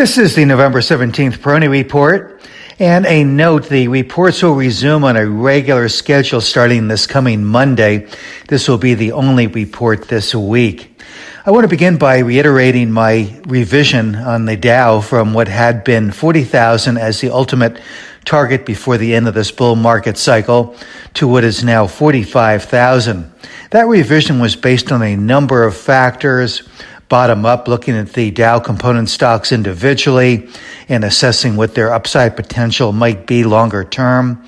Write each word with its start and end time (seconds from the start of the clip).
This 0.00 0.16
is 0.16 0.34
the 0.34 0.46
November 0.46 0.80
17th 0.80 1.40
Peroni 1.40 1.68
Report. 1.68 2.40
And 2.78 3.04
a 3.04 3.22
note, 3.22 3.68
the 3.68 3.88
reports 3.88 4.42
will 4.42 4.54
resume 4.54 5.04
on 5.04 5.14
a 5.18 5.28
regular 5.28 5.90
schedule 5.90 6.40
starting 6.40 6.88
this 6.88 7.06
coming 7.06 7.44
Monday. 7.44 8.08
This 8.48 8.66
will 8.66 8.78
be 8.78 8.94
the 8.94 9.12
only 9.12 9.46
report 9.46 10.08
this 10.08 10.34
week. 10.34 10.98
I 11.44 11.50
want 11.50 11.64
to 11.64 11.68
begin 11.68 11.98
by 11.98 12.20
reiterating 12.20 12.90
my 12.90 13.42
revision 13.46 14.14
on 14.14 14.46
the 14.46 14.56
Dow 14.56 15.02
from 15.02 15.34
what 15.34 15.48
had 15.48 15.84
been 15.84 16.12
40,000 16.12 16.96
as 16.96 17.20
the 17.20 17.28
ultimate 17.28 17.78
target 18.24 18.64
before 18.64 18.96
the 18.96 19.14
end 19.14 19.28
of 19.28 19.34
this 19.34 19.50
bull 19.50 19.76
market 19.76 20.16
cycle 20.16 20.76
to 21.12 21.28
what 21.28 21.44
is 21.44 21.62
now 21.62 21.86
45,000. 21.86 23.30
That 23.68 23.86
revision 23.86 24.40
was 24.40 24.56
based 24.56 24.92
on 24.92 25.02
a 25.02 25.14
number 25.14 25.62
of 25.64 25.76
factors, 25.76 26.66
bottom 27.10 27.44
up, 27.44 27.66
looking 27.66 27.96
at 27.96 28.12
the 28.12 28.30
Dow 28.30 28.60
component 28.60 29.10
stocks 29.10 29.50
individually 29.50 30.48
and 30.88 31.02
assessing 31.02 31.56
what 31.56 31.74
their 31.74 31.92
upside 31.92 32.36
potential 32.36 32.92
might 32.92 33.26
be 33.26 33.42
longer 33.42 33.82
term, 33.82 34.42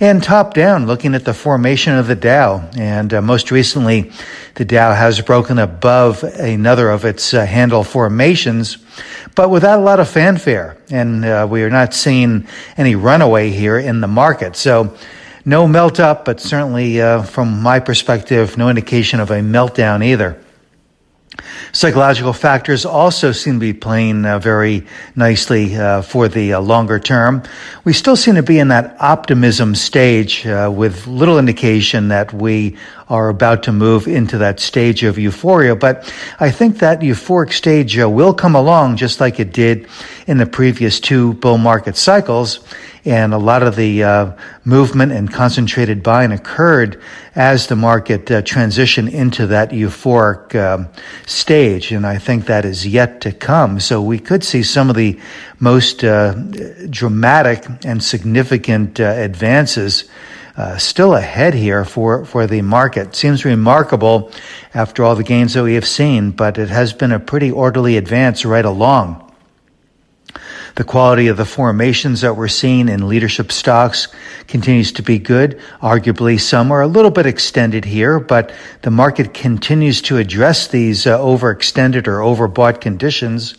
and 0.00 0.20
top 0.20 0.52
down, 0.52 0.86
looking 0.86 1.14
at 1.14 1.24
the 1.24 1.32
formation 1.32 1.96
of 1.96 2.08
the 2.08 2.16
Dow. 2.16 2.68
And 2.76 3.14
uh, 3.14 3.22
most 3.22 3.52
recently, 3.52 4.10
the 4.56 4.64
Dow 4.64 4.92
has 4.92 5.20
broken 5.20 5.60
above 5.60 6.24
another 6.24 6.90
of 6.90 7.04
its 7.04 7.32
uh, 7.32 7.46
handle 7.46 7.84
formations, 7.84 8.78
but 9.36 9.48
without 9.48 9.78
a 9.78 9.82
lot 9.82 10.00
of 10.00 10.08
fanfare. 10.08 10.76
And 10.90 11.24
uh, 11.24 11.46
we 11.48 11.62
are 11.62 11.70
not 11.70 11.94
seeing 11.94 12.48
any 12.76 12.96
runaway 12.96 13.50
here 13.50 13.78
in 13.78 14.00
the 14.00 14.08
market. 14.08 14.56
So, 14.56 14.96
no 15.44 15.68
melt 15.68 16.00
up, 16.00 16.24
but 16.24 16.40
certainly, 16.40 17.00
uh, 17.00 17.22
from 17.22 17.62
my 17.62 17.78
perspective, 17.78 18.58
no 18.58 18.68
indication 18.68 19.20
of 19.20 19.30
a 19.30 19.40
meltdown 19.40 20.04
either. 20.04 20.36
Psychological 21.72 22.32
factors 22.32 22.84
also 22.84 23.32
seem 23.32 23.54
to 23.54 23.60
be 23.60 23.72
playing 23.72 24.24
uh, 24.24 24.38
very 24.38 24.84
nicely 25.14 25.76
uh, 25.76 26.02
for 26.02 26.28
the 26.28 26.54
uh, 26.54 26.60
longer 26.60 26.98
term. 26.98 27.42
We 27.84 27.92
still 27.92 28.16
seem 28.16 28.34
to 28.36 28.42
be 28.42 28.58
in 28.58 28.68
that 28.68 28.96
optimism 29.00 29.74
stage 29.74 30.46
uh, 30.46 30.72
with 30.74 31.06
little 31.06 31.38
indication 31.38 32.08
that 32.08 32.32
we 32.32 32.76
are 33.08 33.28
about 33.28 33.62
to 33.64 33.72
move 33.72 34.06
into 34.06 34.38
that 34.38 34.60
stage 34.60 35.02
of 35.02 35.18
euphoria. 35.18 35.74
But 35.74 36.12
I 36.38 36.50
think 36.50 36.78
that 36.78 37.00
euphoric 37.00 37.52
stage 37.52 37.98
uh, 37.98 38.08
will 38.08 38.34
come 38.34 38.54
along 38.54 38.96
just 38.96 39.20
like 39.20 39.40
it 39.40 39.52
did 39.52 39.88
in 40.26 40.38
the 40.38 40.46
previous 40.46 41.00
two 41.00 41.34
bull 41.34 41.58
market 41.58 41.96
cycles 41.96 42.60
and 43.08 43.32
a 43.32 43.38
lot 43.38 43.62
of 43.62 43.74
the 43.76 44.04
uh, 44.04 44.32
movement 44.64 45.12
and 45.12 45.32
concentrated 45.32 46.02
buying 46.02 46.30
occurred 46.30 47.00
as 47.34 47.66
the 47.68 47.76
market 47.76 48.30
uh, 48.30 48.42
transitioned 48.42 49.10
into 49.10 49.46
that 49.46 49.70
euphoric 49.70 50.54
um, 50.54 50.88
stage, 51.24 51.90
and 51.92 52.06
I 52.06 52.18
think 52.18 52.46
that 52.46 52.64
is 52.64 52.86
yet 52.86 53.22
to 53.22 53.32
come. 53.32 53.80
So 53.80 54.02
we 54.02 54.18
could 54.18 54.44
see 54.44 54.62
some 54.62 54.90
of 54.90 54.96
the 54.96 55.18
most 55.58 56.04
uh, 56.04 56.34
dramatic 56.90 57.64
and 57.84 58.02
significant 58.02 59.00
uh, 59.00 59.04
advances. 59.04 60.04
Uh, 60.58 60.76
still 60.76 61.14
ahead 61.14 61.54
here 61.54 61.84
for, 61.84 62.24
for 62.24 62.48
the 62.48 62.60
market. 62.62 63.14
Seems 63.14 63.44
remarkable 63.44 64.32
after 64.74 65.04
all 65.04 65.14
the 65.14 65.22
gains 65.22 65.54
that 65.54 65.62
we 65.62 65.74
have 65.74 65.86
seen, 65.86 66.32
but 66.32 66.58
it 66.58 66.68
has 66.68 66.92
been 66.92 67.12
a 67.12 67.20
pretty 67.20 67.52
orderly 67.52 67.96
advance 67.96 68.44
right 68.44 68.64
along. 68.64 69.32
The 70.74 70.82
quality 70.82 71.28
of 71.28 71.36
the 71.36 71.44
formations 71.44 72.22
that 72.22 72.36
we're 72.36 72.48
seeing 72.48 72.88
in 72.88 73.06
leadership 73.06 73.52
stocks 73.52 74.08
continues 74.48 74.90
to 74.92 75.02
be 75.04 75.20
good. 75.20 75.60
Arguably, 75.80 76.40
some 76.40 76.72
are 76.72 76.82
a 76.82 76.88
little 76.88 77.12
bit 77.12 77.26
extended 77.26 77.84
here, 77.84 78.18
but 78.18 78.52
the 78.82 78.90
market 78.90 79.32
continues 79.32 80.02
to 80.02 80.16
address 80.16 80.66
these 80.66 81.06
uh, 81.06 81.20
overextended 81.20 82.08
or 82.08 82.18
overbought 82.18 82.80
conditions 82.80 83.54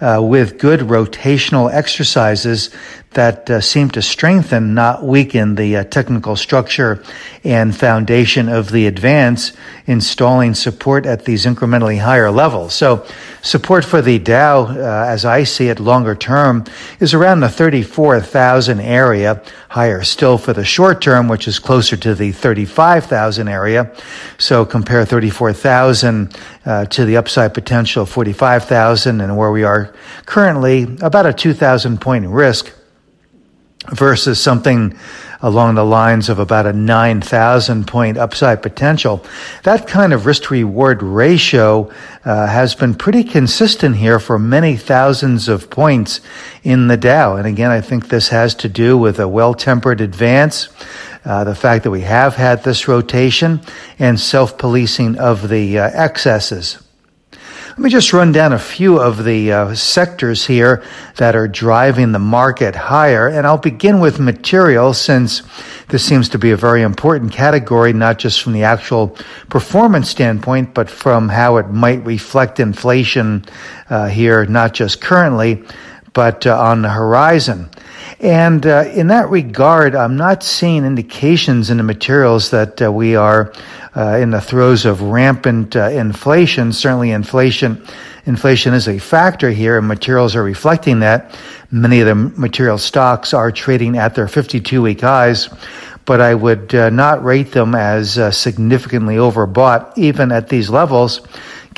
uh, 0.00 0.20
with 0.22 0.58
good 0.58 0.80
rotational 0.80 1.72
exercises 1.72 2.70
that 3.12 3.48
uh, 3.48 3.60
seem 3.60 3.90
to 3.90 4.02
strengthen, 4.02 4.74
not 4.74 5.02
weaken, 5.02 5.54
the 5.54 5.76
uh, 5.76 5.84
technical 5.84 6.36
structure 6.36 7.02
and 7.42 7.74
foundation 7.74 8.48
of 8.48 8.70
the 8.70 8.86
advance, 8.86 9.52
installing 9.86 10.54
support 10.54 11.06
at 11.06 11.24
these 11.24 11.46
incrementally 11.46 11.98
higher 11.98 12.30
levels. 12.30 12.74
So, 12.74 13.06
support 13.40 13.84
for 13.84 14.02
the 14.02 14.18
Dow, 14.18 14.66
uh, 14.66 15.06
as 15.08 15.24
I 15.24 15.44
see 15.44 15.68
it 15.68 15.80
longer 15.80 16.14
term, 16.14 16.64
is 17.00 17.14
around 17.14 17.40
the 17.40 17.48
34,000 17.48 18.78
area, 18.78 19.42
higher 19.70 20.02
still 20.04 20.36
for 20.36 20.52
the 20.52 20.64
short 20.64 21.00
term, 21.00 21.28
which 21.28 21.48
is 21.48 21.58
closer 21.58 21.96
to 21.96 22.14
the 22.14 22.32
35,000 22.32 23.48
area. 23.48 23.90
So, 24.36 24.66
compare 24.66 25.06
34,000 25.06 26.36
uh, 26.68 26.84
to 26.84 27.06
the 27.06 27.16
upside 27.16 27.54
potential 27.54 28.02
of 28.02 28.10
45,000 28.10 29.22
and 29.22 29.38
where 29.38 29.50
we 29.50 29.64
are 29.64 29.94
currently, 30.26 30.82
about 31.00 31.24
a 31.24 31.32
2,000 31.32 31.98
point 31.98 32.26
risk 32.26 32.70
versus 33.90 34.38
something 34.38 34.94
along 35.40 35.76
the 35.76 35.84
lines 35.84 36.28
of 36.28 36.38
about 36.38 36.66
a 36.66 36.72
9,000 36.74 37.86
point 37.86 38.18
upside 38.18 38.60
potential. 38.62 39.24
That 39.62 39.86
kind 39.86 40.12
of 40.12 40.26
risk 40.26 40.50
reward 40.50 41.02
ratio 41.02 41.90
uh, 42.26 42.46
has 42.48 42.74
been 42.74 42.94
pretty 42.94 43.24
consistent 43.24 43.96
here 43.96 44.18
for 44.18 44.38
many 44.38 44.76
thousands 44.76 45.48
of 45.48 45.70
points 45.70 46.20
in 46.64 46.88
the 46.88 46.98
Dow. 46.98 47.36
And 47.36 47.46
again, 47.46 47.70
I 47.70 47.80
think 47.80 48.08
this 48.08 48.28
has 48.28 48.54
to 48.56 48.68
do 48.68 48.98
with 48.98 49.18
a 49.18 49.28
well 49.28 49.54
tempered 49.54 50.02
advance. 50.02 50.68
Uh, 51.24 51.44
the 51.44 51.54
fact 51.54 51.84
that 51.84 51.90
we 51.90 52.02
have 52.02 52.36
had 52.36 52.62
this 52.62 52.88
rotation 52.88 53.60
and 53.98 54.18
self 54.18 54.56
policing 54.56 55.18
of 55.18 55.48
the 55.48 55.78
uh, 55.78 55.90
excesses. 55.92 56.78
Let 57.78 57.84
me 57.84 57.90
just 57.90 58.12
run 58.12 58.32
down 58.32 58.52
a 58.52 58.58
few 58.58 58.98
of 58.98 59.22
the 59.22 59.52
uh, 59.52 59.74
sectors 59.76 60.44
here 60.44 60.82
that 61.14 61.36
are 61.36 61.46
driving 61.46 62.10
the 62.10 62.18
market 62.18 62.74
higher. 62.74 63.28
And 63.28 63.46
I'll 63.46 63.56
begin 63.56 64.00
with 64.00 64.18
materials 64.18 65.00
since 65.00 65.42
this 65.88 66.04
seems 66.04 66.28
to 66.30 66.38
be 66.38 66.50
a 66.50 66.56
very 66.56 66.82
important 66.82 67.30
category, 67.30 67.92
not 67.92 68.18
just 68.18 68.42
from 68.42 68.52
the 68.52 68.64
actual 68.64 69.16
performance 69.48 70.10
standpoint, 70.10 70.74
but 70.74 70.90
from 70.90 71.28
how 71.28 71.58
it 71.58 71.68
might 71.68 72.04
reflect 72.04 72.58
inflation 72.58 73.44
uh, 73.90 74.08
here, 74.08 74.44
not 74.46 74.74
just 74.74 75.00
currently, 75.00 75.62
but 76.18 76.48
uh, 76.48 76.60
on 76.60 76.82
the 76.82 76.88
horizon. 76.88 77.70
And 78.18 78.66
uh, 78.66 78.90
in 78.92 79.06
that 79.06 79.30
regard, 79.30 79.94
I'm 79.94 80.16
not 80.16 80.42
seeing 80.42 80.84
indications 80.84 81.70
in 81.70 81.76
the 81.76 81.84
materials 81.84 82.50
that 82.50 82.82
uh, 82.82 82.90
we 82.90 83.14
are 83.14 83.52
uh, 83.94 84.18
in 84.20 84.32
the 84.32 84.40
throes 84.40 84.84
of 84.84 85.00
rampant 85.00 85.76
uh, 85.76 85.90
inflation. 85.90 86.72
Certainly, 86.72 87.12
inflation 87.12 87.86
inflation 88.26 88.74
is 88.74 88.88
a 88.88 88.98
factor 88.98 89.48
here, 89.52 89.78
and 89.78 89.86
materials 89.86 90.34
are 90.34 90.42
reflecting 90.42 90.98
that. 91.00 91.38
Many 91.70 92.00
of 92.00 92.08
the 92.08 92.16
material 92.16 92.78
stocks 92.78 93.32
are 93.32 93.52
trading 93.52 93.96
at 93.96 94.16
their 94.16 94.26
52 94.26 94.82
week 94.82 95.02
highs, 95.02 95.48
but 96.04 96.20
I 96.20 96.34
would 96.34 96.74
uh, 96.74 96.90
not 96.90 97.22
rate 97.22 97.52
them 97.52 97.76
as 97.76 98.14
significantly 98.36 99.18
overbought, 99.18 99.96
even 99.96 100.32
at 100.32 100.48
these 100.48 100.68
levels 100.68 101.20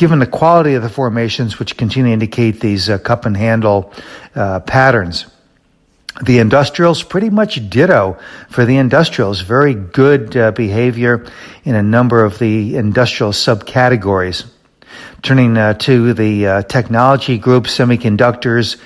given 0.01 0.19
the 0.19 0.27
quality 0.27 0.73
of 0.73 0.83
the 0.83 0.89
formations, 0.89 1.59
which 1.59 1.77
continue 1.77 2.09
to 2.09 2.15
indicate 2.15 2.59
these 2.59 2.89
uh, 2.89 2.97
cup 2.97 3.27
and 3.27 3.37
handle 3.37 3.93
uh, 4.35 4.59
patterns. 4.61 5.27
The 6.23 6.39
industrials, 6.39 7.03
pretty 7.03 7.29
much 7.29 7.69
ditto 7.69 8.19
for 8.49 8.65
the 8.65 8.79
industrials. 8.79 9.43
Very 9.43 9.75
good 9.75 10.35
uh, 10.35 10.53
behavior 10.53 11.27
in 11.65 11.75
a 11.75 11.83
number 11.83 12.25
of 12.25 12.39
the 12.39 12.77
industrial 12.77 13.33
subcategories. 13.33 14.47
Turning 15.21 15.59
uh, 15.59 15.75
to 15.75 16.15
the 16.15 16.47
uh, 16.47 16.63
technology 16.63 17.37
group, 17.37 17.65
semiconductors 17.65 18.81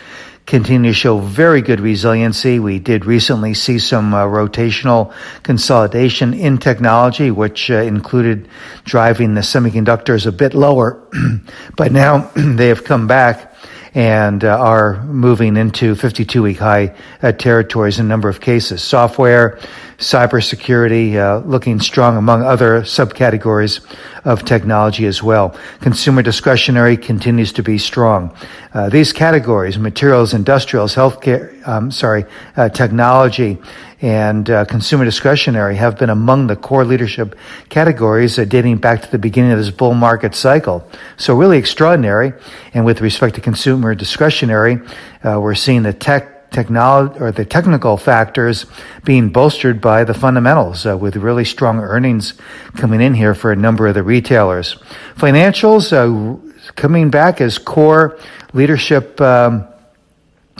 continue 0.46 0.90
to 0.90 0.94
show 0.94 1.18
very 1.18 1.62
good 1.62 1.80
resiliency. 1.80 2.58
We 2.58 2.78
did 2.78 3.06
recently 3.06 3.54
see 3.54 3.78
some 3.78 4.12
uh, 4.12 4.24
rotational 4.24 5.14
consolidation 5.42 6.34
in 6.34 6.58
technology, 6.58 7.30
which 7.30 7.70
uh, 7.70 7.76
included 7.76 8.48
driving 8.84 9.34
the 9.34 9.40
semiconductors 9.40 10.26
a 10.26 10.32
bit 10.32 10.54
lower, 10.54 11.02
but 11.76 11.92
now 11.92 12.30
they 12.36 12.68
have 12.68 12.84
come 12.84 13.06
back 13.06 13.54
and 13.94 14.42
uh, 14.42 14.58
are 14.58 15.02
moving 15.04 15.56
into 15.56 15.94
52 15.94 16.42
week 16.42 16.58
high 16.58 16.94
uh, 17.22 17.30
territories 17.32 17.98
in 17.98 18.06
a 18.06 18.08
number 18.08 18.28
of 18.28 18.40
cases. 18.40 18.82
Software, 18.82 19.58
cybersecurity, 19.98 21.14
uh, 21.14 21.46
looking 21.46 21.78
strong 21.78 22.16
among 22.16 22.42
other 22.42 22.82
subcategories 22.82 23.80
of 24.24 24.44
technology 24.44 25.06
as 25.06 25.22
well. 25.22 25.56
Consumer 25.80 26.22
discretionary 26.22 26.96
continues 26.96 27.52
to 27.52 27.62
be 27.62 27.78
strong. 27.78 28.36
Uh, 28.72 28.88
these 28.88 29.12
categories, 29.12 29.78
materials, 29.78 30.34
industrials, 30.34 30.94
healthcare, 30.94 31.66
um, 31.68 31.92
sorry, 31.92 32.24
uh, 32.56 32.68
technology, 32.68 33.58
and 34.04 34.50
uh, 34.50 34.66
consumer 34.66 35.02
discretionary 35.02 35.76
have 35.76 35.98
been 35.98 36.10
among 36.10 36.46
the 36.46 36.56
core 36.56 36.84
leadership 36.84 37.34
categories 37.70 38.38
uh, 38.38 38.44
dating 38.44 38.76
back 38.76 39.00
to 39.00 39.10
the 39.10 39.18
beginning 39.18 39.50
of 39.50 39.56
this 39.56 39.70
bull 39.70 39.94
market 39.94 40.34
cycle. 40.34 40.86
So 41.16 41.34
really 41.34 41.56
extraordinary. 41.56 42.34
And 42.74 42.84
with 42.84 43.00
respect 43.00 43.34
to 43.36 43.40
consumer 43.40 43.94
discretionary, 43.94 44.78
uh, 45.24 45.40
we're 45.40 45.54
seeing 45.54 45.84
the 45.84 45.94
tech 45.94 46.50
technology 46.50 47.18
or 47.18 47.32
the 47.32 47.46
technical 47.46 47.96
factors 47.96 48.66
being 49.04 49.30
bolstered 49.30 49.80
by 49.80 50.04
the 50.04 50.12
fundamentals 50.12 50.84
uh, 50.84 50.98
with 50.98 51.16
really 51.16 51.46
strong 51.46 51.78
earnings 51.78 52.34
coming 52.76 53.00
in 53.00 53.14
here 53.14 53.34
for 53.34 53.52
a 53.52 53.56
number 53.56 53.86
of 53.86 53.94
the 53.94 54.02
retailers. 54.02 54.74
Financials 55.16 55.94
uh, 55.94 56.72
coming 56.76 57.08
back 57.08 57.40
as 57.40 57.56
core 57.56 58.18
leadership 58.52 59.18
um, 59.22 59.66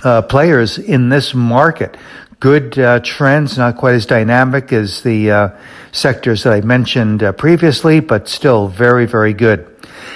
uh, 0.03 0.23
players 0.23 0.79
in 0.79 1.11
this 1.11 1.35
market. 1.35 1.99
Good 2.45 2.79
uh, 2.79 3.01
trends, 3.01 3.57
not 3.57 3.79
quite 3.79 3.95
as 3.95 4.05
dynamic 4.05 4.71
as 4.71 5.01
the 5.03 5.31
uh, 5.31 5.49
sectors 5.93 6.43
that 6.43 6.53
I 6.53 6.61
mentioned 6.61 7.23
uh, 7.23 7.33
previously, 7.33 8.01
but 8.01 8.29
still 8.29 8.69
very, 8.69 9.07
very 9.07 9.33
good. 9.33 9.67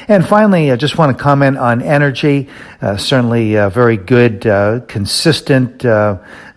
And 0.09 0.29
finally, 0.29 0.71
I 0.71 0.77
just 0.77 0.99
want 0.99 1.17
to 1.17 1.23
comment 1.25 1.57
on 1.57 1.81
energy. 1.81 2.51
Uh, 2.83 2.99
certainly, 2.99 3.57
uh, 3.57 3.71
very 3.71 3.97
good, 3.97 4.47
uh, 4.47 4.81
consistent 4.89 5.79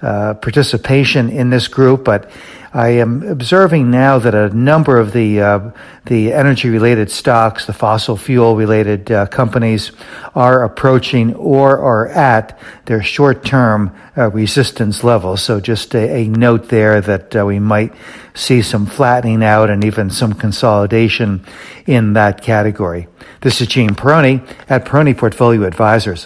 participation 0.01 1.29
in 1.29 1.51
this 1.51 1.69
group, 1.69 2.03
but 2.03 2.29
I 2.73 2.89
am 2.89 3.23
observing 3.23 3.91
now 3.91 4.17
that 4.19 4.33
a 4.33 4.47
number 4.55 4.97
of 4.97 5.11
the 5.11 5.41
uh, 5.41 5.71
the 6.05 6.31
energy 6.31 6.69
related 6.69 7.11
stocks, 7.11 7.65
the 7.65 7.73
fossil 7.73 8.15
fuel 8.15 8.55
related 8.55 9.11
uh, 9.11 9.25
companies, 9.25 9.91
are 10.35 10.63
approaching 10.63 11.35
or 11.35 11.77
are 11.79 12.07
at 12.07 12.57
their 12.85 13.03
short 13.03 13.43
term 13.43 13.93
uh, 14.17 14.31
resistance 14.31 15.03
levels. 15.03 15.43
So 15.43 15.59
just 15.59 15.93
a, 15.95 16.21
a 16.21 16.27
note 16.29 16.69
there 16.69 17.01
that 17.01 17.35
uh, 17.35 17.45
we 17.45 17.59
might 17.59 17.93
see 18.33 18.61
some 18.61 18.85
flattening 18.85 19.43
out 19.43 19.69
and 19.69 19.83
even 19.83 20.09
some 20.09 20.31
consolidation 20.31 21.45
in 21.85 22.13
that 22.13 22.41
category. 22.41 23.09
This 23.41 23.59
is 23.59 23.67
Gene 23.67 23.95
Peroni 23.95 24.47
at 24.69 24.85
Peroni 24.85 25.17
Portfolio 25.17 25.63
Advisors. 25.63 26.25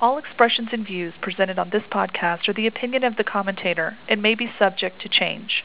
All 0.00 0.18
expressions 0.18 0.70
and 0.72 0.84
views 0.84 1.14
presented 1.20 1.60
on 1.60 1.70
this 1.70 1.84
podcast 1.84 2.48
are 2.48 2.52
the 2.52 2.66
opinion 2.66 3.04
of 3.04 3.16
the 3.16 3.24
commentator 3.24 3.96
and 4.08 4.20
may 4.20 4.34
be 4.34 4.50
subject 4.58 5.00
to 5.02 5.08
change. 5.08 5.64